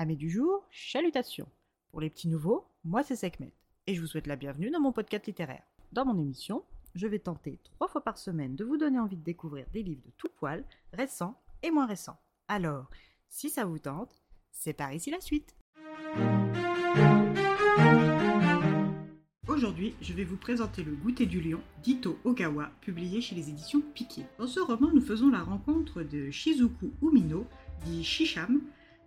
Amis 0.00 0.16
du 0.16 0.30
jour, 0.30 0.64
chalutations. 0.70 1.48
Pour 1.90 2.00
les 2.00 2.08
petits 2.08 2.28
nouveaux, 2.28 2.68
moi 2.84 3.02
c'est 3.02 3.16
Sekhmet 3.16 3.52
et 3.88 3.96
je 3.96 4.00
vous 4.00 4.06
souhaite 4.06 4.28
la 4.28 4.36
bienvenue 4.36 4.70
dans 4.70 4.78
mon 4.78 4.92
podcast 4.92 5.26
littéraire. 5.26 5.64
Dans 5.90 6.04
mon 6.04 6.16
émission, 6.16 6.62
je 6.94 7.08
vais 7.08 7.18
tenter 7.18 7.58
trois 7.64 7.88
fois 7.88 8.04
par 8.04 8.16
semaine 8.16 8.54
de 8.54 8.64
vous 8.64 8.76
donner 8.76 9.00
envie 9.00 9.16
de 9.16 9.24
découvrir 9.24 9.66
des 9.72 9.82
livres 9.82 10.04
de 10.06 10.12
tout 10.16 10.28
poil, 10.36 10.64
récents 10.92 11.42
et 11.64 11.72
moins 11.72 11.86
récents. 11.86 12.16
Alors, 12.46 12.88
si 13.28 13.50
ça 13.50 13.64
vous 13.64 13.80
tente, 13.80 14.22
c'est 14.52 14.72
par 14.72 14.92
ici 14.92 15.10
la 15.10 15.20
suite. 15.20 15.56
Aujourd'hui, 19.48 19.96
je 20.00 20.12
vais 20.12 20.22
vous 20.22 20.36
présenter 20.36 20.84
Le 20.84 20.94
goûter 20.94 21.26
du 21.26 21.40
lion 21.40 21.60
d'Ito 21.82 22.20
Ogawa, 22.22 22.70
publié 22.82 23.20
chez 23.20 23.34
les 23.34 23.48
éditions 23.48 23.82
Piquet. 23.94 24.26
Dans 24.38 24.46
ce 24.46 24.60
roman, 24.60 24.92
nous 24.94 25.00
faisons 25.00 25.28
la 25.28 25.42
rencontre 25.42 26.04
de 26.04 26.30
Shizuku 26.30 26.92
Umino, 27.02 27.48
dit 27.84 28.04
Shisham, 28.04 28.60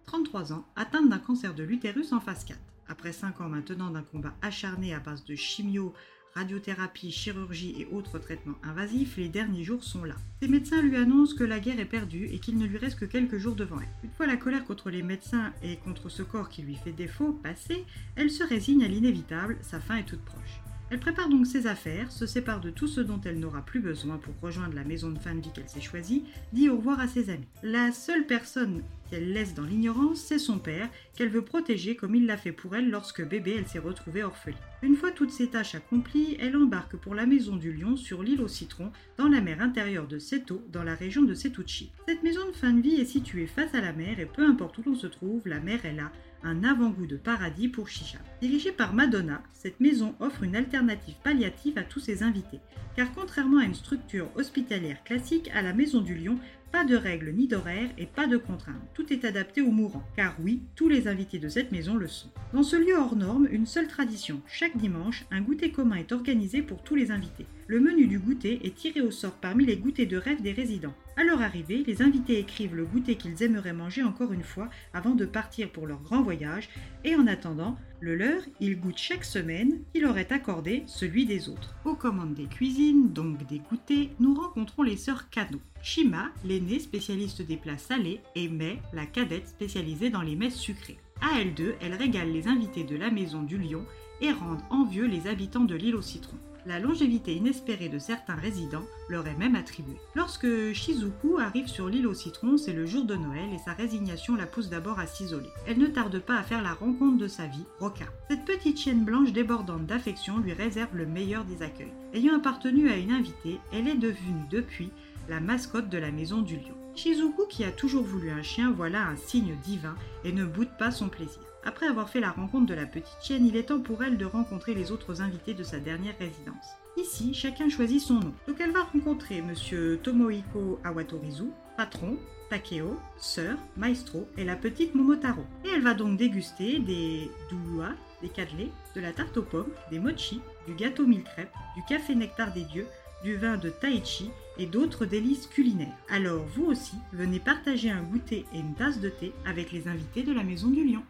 33 0.06 0.54
ans, 0.54 0.66
atteinte 0.76 1.10
d'un 1.10 1.20
cancer 1.20 1.54
de 1.54 1.64
l'utérus 1.64 2.12
en 2.12 2.20
phase 2.20 2.44
4. 2.46 2.60
Après 2.88 3.14
5 3.14 3.40
ans 3.42 3.50
maintenant 3.50 3.90
d'un 3.90 4.04
combat 4.04 4.34
acharné 4.42 4.94
à 4.94 5.00
base 5.00 5.24
de 5.24 5.36
chimio, 5.36 5.94
radiothérapie, 6.36 7.12
chirurgie 7.12 7.76
et 7.78 7.88
autres 7.92 8.20
traitements 8.20 8.58
invasifs, 8.64 9.18
les 9.18 9.30
derniers 9.30 9.64
jours 9.64 9.84
sont 9.84 10.04
là. 10.04 10.16
Ses 10.42 10.48
médecins 10.48 10.82
lui 10.82 10.96
annoncent 10.96 11.36
que 11.36 11.44
la 11.44 11.60
guerre 11.60 11.80
est 11.80 11.86
perdue 11.86 12.26
et 12.26 12.40
qu'il 12.40 12.58
ne 12.58 12.66
lui 12.66 12.78
reste 12.78 13.00
que 13.00 13.06
quelques 13.06 13.38
jours 13.38 13.56
devant 13.56 13.80
elle. 13.80 13.88
Une 14.04 14.12
fois 14.12 14.28
la 14.28 14.38
colère 14.38 14.66
contre 14.66 14.90
les 14.90 15.04
médecins 15.04 15.54
et 15.62 15.78
contre 15.78 16.10
ce 16.10 16.24
corps 16.24 16.50
qui 16.50 16.62
lui 16.62 16.76
fait 16.76 16.92
défaut 16.92 17.34
passée, 17.34 17.86
elle 18.16 18.32
se 18.32 18.44
résigne 18.44 18.84
à 18.84 18.88
l'inévitable, 18.88 19.58
sa 19.62 19.80
fin 19.80 19.98
est 19.98 20.06
toute 20.06 20.24
proche. 20.24 20.62
Elle 20.90 21.00
prépare 21.00 21.30
donc 21.30 21.48
ses 21.48 21.68
affaires, 21.68 22.12
se 22.12 22.26
sépare 22.26 22.60
de 22.60 22.70
tout 22.70 22.88
ce 22.88 23.00
dont 23.00 23.22
elle 23.24 23.40
n'aura 23.40 23.62
plus 23.62 23.80
besoin 23.80 24.18
pour 24.18 24.34
rejoindre 24.42 24.76
la 24.76 24.84
maison 24.84 25.10
de 25.10 25.20
fin 25.20 25.34
de 25.34 25.40
vie 25.40 25.52
qu'elle 25.54 25.70
s'est 25.70 25.80
choisie, 25.80 26.26
dit 26.52 26.68
au 26.68 26.76
revoir 26.76 27.00
à 27.00 27.08
ses 27.08 27.30
amis. 27.30 27.48
La 27.64 27.94
seule 27.94 28.28
personne 28.28 28.84
qu'elle 29.12 29.34
laisse 29.34 29.54
dans 29.54 29.66
l'ignorance, 29.66 30.22
c'est 30.22 30.40
son 30.40 30.58
père, 30.58 30.90
qu'elle 31.16 31.30
veut 31.30 31.44
protéger 31.44 31.98
comme 31.98 32.16
il 32.16 32.26
l'a 32.26 32.38
fait 32.38 32.54
pour 32.54 32.76
elle 32.76 32.90
lorsque 32.90 33.28
bébé 33.28 33.56
elle 33.58 33.68
s'est 33.68 33.78
retrouvée 33.78 34.24
orpheline. 34.24 34.58
Une 34.82 34.96
fois 34.96 35.12
toutes 35.12 35.32
ces 35.32 35.48
tâches 35.48 35.76
accomplies, 35.76 36.38
elle 36.40 36.56
embarque 36.56 36.96
pour 36.96 37.14
la 37.14 37.26
maison 37.26 37.58
du 37.58 37.74
lion 37.74 37.98
sur 37.98 38.24
l'île 38.24 38.42
au 38.42 38.48
citron, 38.48 38.92
dans 39.18 39.28
la 39.28 39.42
mer 39.42 39.62
intérieure 39.62 40.08
de 40.08 40.18
Seto, 40.18 40.64
dans 40.72 40.84
la 40.84 40.96
région 40.96 41.24
de 41.24 41.34
Setouchi. 41.34 41.92
Cette 42.08 42.24
maison 42.24 42.48
de 42.48 42.56
fin 42.56 42.72
de 42.72 42.82
vie 42.82 43.02
est 43.02 43.06
située 43.06 43.48
face 43.48 43.76
à 43.76 43.82
la 43.82 43.92
mer 43.92 44.20
et 44.20 44.26
peu 44.26 44.46
importe 44.46 44.78
où 44.78 44.84
l'on 44.86 44.96
se 44.96 45.08
trouve, 45.08 45.42
la 45.46 45.60
mer 45.60 45.86
est 45.86 45.94
là, 45.94 46.12
un 46.44 46.64
avant-goût 46.64 47.06
de 47.06 47.18
paradis 47.18 47.68
pour 47.68 47.88
Chicha. 47.88 48.18
Dirigée 48.42 48.72
par 48.72 48.94
Madonna, 48.94 49.44
cette 49.54 49.80
maison 49.80 50.16
offre 50.20 50.44
une 50.44 50.56
alternative 50.56 51.16
palliative 51.24 51.78
à 51.78 51.84
tous 51.84 52.00
ses 52.00 52.24
invités, 52.24 52.60
car 52.96 53.12
contrairement 53.14 53.60
à 53.60 53.66
une 53.66 53.76
structure 53.76 54.30
hospitalière 54.36 55.04
classique, 55.04 55.52
à 55.54 55.62
la 55.62 55.74
Maison 55.74 56.02
du 56.02 56.16
Lion, 56.16 56.40
pas 56.72 56.86
de 56.86 56.96
règles 56.96 57.32
ni 57.32 57.48
d'horaires 57.48 57.90
et 57.98 58.06
pas 58.06 58.28
de 58.28 58.38
contraintes. 58.38 58.76
Tout 58.94 59.12
est 59.12 59.26
adapté 59.26 59.62
aux 59.62 59.72
mourants, 59.72 60.08
car 60.16 60.36
oui, 60.42 60.62
tous 60.76 60.88
les 60.88 61.08
invités 61.08 61.40
de 61.40 61.50
cette 61.50 61.72
maison 61.72 61.96
le 61.96 62.08
sont. 62.08 62.30
Dans 62.54 62.64
ce 62.64 62.76
lieu 62.76 62.96
hors 62.98 63.16
norme, 63.16 63.48
une 63.52 63.66
seule 63.66 63.88
tradition. 63.88 64.42
Chaque 64.48 64.78
dimanche, 64.78 65.26
un 65.32 65.42
goûter 65.42 65.72
commun 65.72 65.98
est 65.98 66.12
organisé 66.12 66.62
pour 66.62 66.82
tous 66.84 66.96
les 66.96 67.12
invités. 67.12 67.46
Le 67.72 67.80
menu 67.80 68.06
du 68.06 68.20
goûter 68.20 68.60
est 68.68 68.76
tiré 68.76 69.00
au 69.00 69.12
sort 69.12 69.36
parmi 69.36 69.66
les 69.66 69.78
goûters 69.78 70.06
de 70.06 70.18
rêve 70.18 70.42
des 70.42 70.52
résidents. 70.52 70.94
À 71.16 71.24
leur 71.24 71.42
arrivée, 71.42 71.86
les 71.88 72.02
invités 72.02 72.38
écrivent 72.38 72.76
le 72.76 72.84
goûter 72.84 73.16
qu'ils 73.16 73.44
aimeraient 73.44 73.72
manger 73.72 74.04
encore 74.04 74.34
une 74.34 74.44
fois 74.44 74.70
avant 74.94 75.16
de 75.16 75.24
partir 75.24 75.72
pour 75.72 75.88
leur 75.88 76.02
grand 76.02 76.22
voyage, 76.22 76.68
et 77.06 77.16
en 77.16 77.28
attendant, 77.28 77.78
le 78.02 78.16
leur, 78.16 78.42
ils 78.60 78.78
goûtent 78.78 78.98
chaque 78.98 79.24
semaine 79.24 79.80
qui 79.94 80.02
leur 80.02 80.18
est 80.18 80.34
accordé 80.34 80.84
celui 80.86 81.26
des 81.26 81.48
autres. 81.48 81.74
Aux 81.86 81.96
commandes 81.96 82.34
des 82.34 82.48
cuisines, 82.48 83.14
donc 83.14 83.48
des 83.48 83.60
goûters, 83.60 84.10
nous 84.20 84.34
rencontrons 84.34 84.84
les 84.84 84.98
sœurs 84.98 85.30
Kano. 85.30 85.62
Shima, 85.82 86.30
l'aînée 86.44 86.80
spécialiste 86.80 87.42
des 87.42 87.56
plats 87.56 87.78
salés, 87.78 88.20
et 88.36 88.50
Mai, 88.50 88.82
la 88.92 89.06
cadette 89.06 89.48
spécialisée 89.48 90.10
dans 90.10 90.24
les 90.24 90.36
mets 90.36 90.50
sucrés. 90.50 91.00
À 91.22 91.40
elles 91.40 91.54
deux, 91.54 91.76
elles 91.80 91.96
régalent 91.96 92.34
les 92.34 92.50
invités 92.50 92.84
de 92.84 92.98
la 92.98 93.12
maison 93.12 93.44
du 93.44 93.58
lion 93.58 93.86
et 94.20 94.34
rendent 94.34 94.66
envieux 94.72 95.08
les 95.08 95.28
habitants 95.28 95.64
de 95.64 95.76
l'île 95.76 95.96
au 95.96 96.02
citron. 96.02 96.36
La 96.66 96.80
longévité 96.80 97.34
inespérée 97.34 97.90
de 97.90 97.98
certains 97.98 98.36
résidents 98.36 98.86
leur 99.10 99.28
est 99.28 99.38
même 99.38 99.56
attribuée. 99.56 99.98
Lorsque 100.16 100.74
Shizuku 100.74 101.40
arrive 101.40 101.68
sur 101.68 101.90
l'île 101.90 102.06
au 102.06 102.14
citron, 102.14 102.58
c'est 102.58 102.74
le 102.74 102.86
jour 102.86 103.06
de 103.06 103.16
Noël 103.16 103.50
et 103.54 103.58
sa 103.58 103.74
résignation 103.74 104.36
la 104.36 104.46
pousse 104.46 104.70
d'abord 104.70 105.00
à 105.00 105.08
s'isoler. 105.08 105.50
Elle 105.68 105.80
ne 105.80 105.88
tarde 105.88 106.20
pas 106.20 106.38
à 106.38 106.44
faire 106.44 106.62
la 106.62 106.74
rencontre 106.74 107.18
de 107.18 107.28
sa 107.28 107.48
vie, 107.48 107.66
Roka. 107.80 108.06
Cette 108.30 108.46
petite 108.46 108.80
chienne 108.80 109.04
blanche 109.04 109.32
débordante 109.32 109.88
d'affection 109.88 110.38
lui 110.38 110.54
réserve 110.54 110.96
le 110.96 111.08
meilleur 111.08 111.46
des 111.46 111.64
accueils. 111.64 111.94
Ayant 112.14 112.36
appartenu 112.36 112.90
à 112.92 112.98
une 112.98 113.12
invitée, 113.12 113.60
elle 113.74 113.88
est 113.88 113.96
devenue 113.96 114.46
depuis 114.52 114.92
la 115.30 115.40
mascotte 115.40 115.90
de 115.90 115.98
la 115.98 116.12
maison 116.12 116.42
du 116.42 116.58
lion. 116.58 116.81
Shizuku, 116.96 117.48
qui 117.48 117.64
a 117.64 117.72
toujours 117.72 118.04
voulu 118.04 118.30
un 118.32 118.44
chien, 118.44 118.72
voilà 118.76 119.08
un 119.08 119.16
signe 119.16 119.56
divin 119.64 119.96
et 120.24 120.32
ne 120.32 120.46
boude 120.46 120.70
pas 120.78 120.92
son 120.92 121.10
plaisir. 121.10 121.42
Après 121.64 121.88
avoir 121.88 122.10
fait 122.10 122.20
la 122.20 122.32
rencontre 122.32 122.66
de 122.66 122.74
la 122.74 122.86
petite 122.86 123.18
chienne, 123.22 123.46
il 123.46 123.56
est 123.56 123.64
temps 123.64 123.80
pour 123.80 124.04
elle 124.04 124.18
de 124.18 124.26
rencontrer 124.26 124.74
les 124.74 124.92
autres 124.92 125.22
invités 125.22 125.54
de 125.54 125.64
sa 125.64 125.80
dernière 125.80 126.18
résidence. 126.20 126.66
Ici, 126.98 127.34
chacun 127.34 127.70
choisit 127.70 128.02
son 128.02 128.16
nom. 128.16 128.34
Donc 128.48 128.60
elle 128.60 128.72
va 128.72 128.84
rencontrer 128.84 129.42
monsieur 129.42 130.00
Tomohiko 130.04 130.80
Awatorizu, 130.84 131.46
patron, 131.78 132.18
Takeo, 132.50 133.00
sœur, 133.18 133.58
maestro 133.78 134.28
et 134.38 134.44
la 134.44 134.58
petite 134.58 134.94
Momotaro. 134.94 135.46
Et 135.64 135.70
elle 135.74 135.84
va 135.84 135.94
donc 135.94 136.18
déguster 136.18 136.80
des 136.80 137.32
doua, 137.50 137.92
des 138.22 138.28
cadlés, 138.28 138.72
de 138.94 139.00
la 139.00 139.14
tarte 139.14 139.38
aux 139.38 139.44
pommes, 139.44 139.72
des 139.90 140.00
mochi, 140.00 140.42
du 140.68 140.74
gâteau 140.74 141.06
mille 141.06 141.24
crêpes, 141.24 141.54
du 141.78 141.84
café 141.88 142.14
nectar 142.14 142.52
des 142.52 142.66
dieux, 142.66 142.88
du 143.24 143.38
vin 143.38 143.56
de 143.56 143.70
Taichi 143.70 144.32
et 144.62 144.68
d'autres 144.68 145.08
délices 145.08 145.48
culinaires. 145.48 145.98
Alors 146.08 146.46
vous 146.46 146.66
aussi, 146.66 146.94
venez 147.14 147.40
partager 147.40 147.90
un 147.90 148.04
goûter 148.04 148.46
et 148.54 148.60
une 148.60 148.76
tasse 148.76 149.00
de 149.00 149.10
thé 149.10 149.34
avec 149.44 149.72
les 149.72 149.88
invités 149.88 150.22
de 150.22 150.32
la 150.32 150.44
Maison 150.44 150.70
du 150.70 150.84
Lion. 150.84 151.04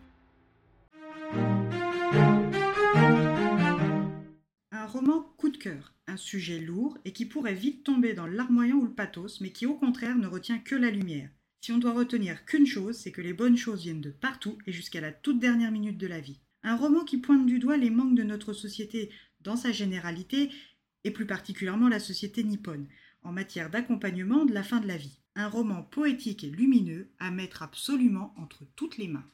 Un 4.72 4.86
roman 4.86 5.22
coup 5.38 5.50
de 5.50 5.58
cœur, 5.58 5.94
un 6.08 6.16
sujet 6.16 6.60
lourd 6.60 6.98
et 7.04 7.12
qui 7.12 7.26
pourrait 7.26 7.54
vite 7.54 7.84
tomber 7.84 8.14
dans 8.14 8.26
larmoyant 8.26 8.78
ou 8.78 8.86
le 8.86 8.94
pathos, 8.94 9.42
mais 9.42 9.52
qui 9.52 9.66
au 9.66 9.76
contraire 9.76 10.16
ne 10.16 10.28
retient 10.28 10.60
que 10.60 10.76
la 10.76 10.90
lumière. 10.90 11.30
Si 11.60 11.74
on 11.74 11.78
doit 11.78 11.92
retenir 11.92 12.46
qu'une 12.46 12.66
chose, 12.66 12.96
c'est 12.96 13.12
que 13.12 13.22
les 13.22 13.34
bonnes 13.34 13.58
choses 13.58 13.84
viennent 13.84 14.02
de 14.02 14.12
partout 14.12 14.58
et 14.66 14.72
jusqu'à 14.72 15.02
la 15.02 15.12
toute 15.12 15.40
dernière 15.40 15.72
minute 15.72 15.98
de 15.98 16.08
la 16.08 16.22
vie. 16.22 16.40
Un 16.64 16.78
roman 16.78 17.04
qui 17.04 17.18
pointe 17.18 17.46
du 17.46 17.60
doigt 17.60 17.76
les 17.76 17.90
manques 17.90 18.16
de 18.16 18.24
notre 18.24 18.54
société 18.54 19.12
dans 19.42 19.58
sa 19.58 19.74
généralité 19.74 20.50
et 21.04 21.12
plus 21.12 21.26
particulièrement 21.26 21.90
la 21.90 22.00
société 22.00 22.44
nippone, 22.44 22.88
en 23.24 23.32
matière 23.32 23.70
d'accompagnement 23.70 24.46
de 24.46 24.54
la 24.54 24.64
fin 24.64 24.80
de 24.80 24.88
la 24.88 24.98
vie. 24.98 25.20
Un 25.36 25.48
roman 25.48 25.84
poétique 25.84 26.44
et 26.44 26.50
lumineux 26.50 27.10
à 27.20 27.32
mettre 27.32 27.64
absolument 27.64 28.34
entre 28.38 28.66
toutes 28.76 28.98
les 28.98 29.08
mains. 29.08 29.26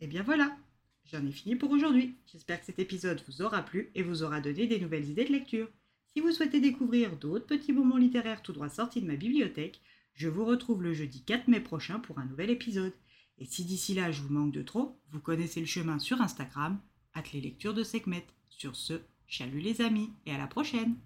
Et 0.00 0.06
bien 0.06 0.22
voilà, 0.22 0.56
j'en 1.04 1.24
ai 1.26 1.32
fini 1.32 1.56
pour 1.56 1.70
aujourd'hui. 1.70 2.16
J'espère 2.26 2.60
que 2.60 2.66
cet 2.66 2.78
épisode 2.78 3.22
vous 3.26 3.42
aura 3.42 3.62
plu 3.62 3.90
et 3.94 4.02
vous 4.02 4.22
aura 4.22 4.40
donné 4.40 4.66
des 4.66 4.80
nouvelles 4.80 5.08
idées 5.08 5.24
de 5.24 5.32
lecture. 5.32 5.68
Si 6.14 6.20
vous 6.20 6.30
souhaitez 6.30 6.60
découvrir 6.60 7.16
d'autres 7.16 7.46
petits 7.46 7.72
moments 7.72 7.96
littéraires 7.96 8.42
tout 8.42 8.52
droit 8.52 8.68
sortis 8.68 9.00
de 9.00 9.06
ma 9.06 9.16
bibliothèque, 9.16 9.80
je 10.14 10.28
vous 10.28 10.44
retrouve 10.44 10.82
le 10.82 10.92
jeudi 10.92 11.22
4 11.24 11.48
mai 11.48 11.60
prochain 11.60 11.98
pour 11.98 12.18
un 12.18 12.26
nouvel 12.26 12.50
épisode. 12.50 12.92
Et 13.38 13.46
si 13.46 13.64
d'ici 13.64 13.94
là 13.94 14.12
je 14.12 14.22
vous 14.22 14.32
manque 14.32 14.52
de 14.52 14.62
trop, 14.62 14.98
vous 15.10 15.20
connaissez 15.20 15.60
le 15.60 15.66
chemin 15.66 15.98
sur 15.98 16.20
Instagram, 16.20 16.80
at 17.14 17.24
les 17.32 17.40
lectures 17.40 17.74
de 17.74 17.82
Sekhmet. 17.82 18.26
Sur 18.50 18.76
ce, 18.76 19.00
chalut 19.26 19.60
les 19.60 19.80
amis 19.80 20.10
et 20.26 20.32
à 20.32 20.38
la 20.38 20.46
prochaine 20.46 20.96